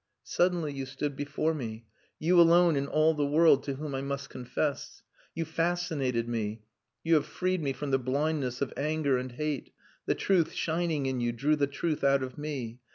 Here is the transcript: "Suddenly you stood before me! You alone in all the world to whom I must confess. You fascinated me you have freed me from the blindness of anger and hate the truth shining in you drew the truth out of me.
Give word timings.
"Suddenly 0.23 0.73
you 0.73 0.87
stood 0.87 1.15
before 1.15 1.53
me! 1.53 1.85
You 2.17 2.41
alone 2.41 2.75
in 2.75 2.87
all 2.87 3.13
the 3.13 3.23
world 3.27 3.61
to 3.65 3.75
whom 3.75 3.93
I 3.93 4.01
must 4.01 4.31
confess. 4.31 5.03
You 5.35 5.45
fascinated 5.45 6.27
me 6.27 6.63
you 7.03 7.13
have 7.13 7.25
freed 7.27 7.61
me 7.61 7.71
from 7.71 7.91
the 7.91 7.99
blindness 7.99 8.61
of 8.63 8.73
anger 8.75 9.19
and 9.19 9.33
hate 9.33 9.75
the 10.07 10.15
truth 10.15 10.53
shining 10.53 11.05
in 11.05 11.19
you 11.21 11.31
drew 11.31 11.55
the 11.55 11.67
truth 11.67 12.03
out 12.03 12.23
of 12.23 12.35
me. 12.35 12.79